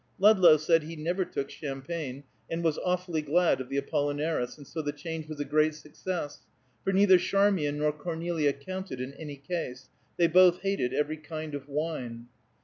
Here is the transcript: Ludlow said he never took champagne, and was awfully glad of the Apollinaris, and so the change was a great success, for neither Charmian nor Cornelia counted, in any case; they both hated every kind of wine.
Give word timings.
Ludlow 0.17 0.57
said 0.57 0.81
he 0.81 0.95
never 0.95 1.23
took 1.23 1.51
champagne, 1.51 2.23
and 2.49 2.63
was 2.63 2.79
awfully 2.79 3.21
glad 3.21 3.61
of 3.61 3.69
the 3.69 3.77
Apollinaris, 3.77 4.57
and 4.57 4.65
so 4.65 4.81
the 4.81 4.91
change 4.91 5.27
was 5.27 5.39
a 5.39 5.45
great 5.45 5.75
success, 5.75 6.39
for 6.83 6.91
neither 6.91 7.19
Charmian 7.19 7.77
nor 7.77 7.91
Cornelia 7.91 8.51
counted, 8.51 8.99
in 8.99 9.13
any 9.13 9.35
case; 9.37 9.89
they 10.17 10.25
both 10.25 10.61
hated 10.61 10.91
every 10.91 11.17
kind 11.17 11.53
of 11.53 11.69
wine. 11.69 12.25